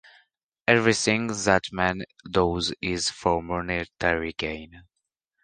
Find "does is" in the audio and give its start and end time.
2.27-3.11